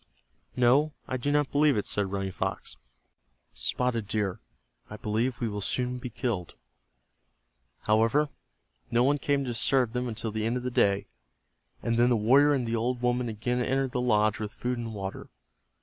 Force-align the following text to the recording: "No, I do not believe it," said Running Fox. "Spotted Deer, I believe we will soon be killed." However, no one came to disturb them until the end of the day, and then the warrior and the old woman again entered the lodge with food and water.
"No, 0.55 0.93
I 1.07 1.15
do 1.17 1.31
not 1.31 1.51
believe 1.51 1.77
it," 1.77 1.85
said 1.85 2.11
Running 2.11 2.31
Fox. 2.31 2.75
"Spotted 3.53 4.07
Deer, 4.07 4.39
I 4.89 4.97
believe 4.97 5.39
we 5.39 5.47
will 5.47 5.61
soon 5.61 5.99
be 5.99 6.09
killed." 6.09 6.55
However, 7.81 8.29
no 8.89 9.03
one 9.03 9.19
came 9.19 9.43
to 9.43 9.51
disturb 9.51 9.93
them 9.93 10.07
until 10.07 10.31
the 10.31 10.43
end 10.47 10.57
of 10.57 10.63
the 10.63 10.71
day, 10.71 11.05
and 11.83 11.99
then 11.99 12.09
the 12.09 12.17
warrior 12.17 12.51
and 12.55 12.67
the 12.67 12.75
old 12.75 13.03
woman 13.03 13.29
again 13.29 13.61
entered 13.61 13.91
the 13.91 14.01
lodge 14.01 14.39
with 14.39 14.55
food 14.55 14.79
and 14.79 14.95
water. 14.95 15.29